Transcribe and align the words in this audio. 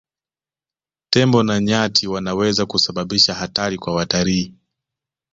Tembo 1.09 1.43
na 1.43 1.59
nyati 1.59 2.07
wanaweza 2.07 2.65
kusababisha 2.65 3.33
hatari 3.33 3.77
kwa 3.77 3.95
watalii 3.95 4.53